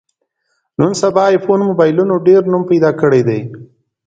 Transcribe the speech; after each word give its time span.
نن 0.79 0.91
سبا 1.01 1.23
ایفون 1.31 1.59
مبایلونو 1.69 2.15
ډېر 2.27 2.41
نوم 2.51 2.63
پیدا 2.71 2.89
کړی 3.01 3.21
دی. 3.27 3.39